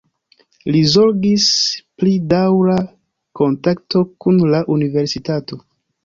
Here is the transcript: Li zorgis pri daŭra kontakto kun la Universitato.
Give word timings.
Li 0.75 0.79
zorgis 0.91 1.43
pri 2.01 2.13
daŭra 2.31 2.77
kontakto 3.41 4.01
kun 4.25 4.41
la 4.55 4.63
Universitato. 4.77 5.59